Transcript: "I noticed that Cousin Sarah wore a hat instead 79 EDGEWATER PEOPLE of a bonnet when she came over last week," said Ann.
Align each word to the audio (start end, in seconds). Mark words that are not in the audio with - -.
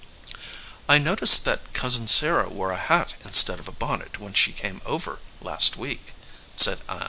"I 0.89 0.97
noticed 0.97 1.45
that 1.45 1.73
Cousin 1.73 2.07
Sarah 2.07 2.49
wore 2.49 2.71
a 2.71 2.75
hat 2.75 3.13
instead 3.23 3.57
79 3.57 3.57
EDGEWATER 3.57 3.57
PEOPLE 3.57 3.61
of 3.61 3.67
a 3.99 4.03
bonnet 4.07 4.19
when 4.19 4.33
she 4.33 4.51
came 4.51 4.81
over 4.83 5.19
last 5.41 5.77
week," 5.77 6.15
said 6.55 6.79
Ann. 6.89 6.99